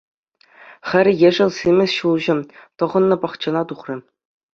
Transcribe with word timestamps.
Хӗр 0.93 1.07
ешӗл 1.27 1.49
симӗс 1.57 1.93
ҫулҫӑ 1.99 2.35
тӑхӑннӑ 2.83 3.17
пахчана 3.27 3.61
тухрӗ. 3.73 3.97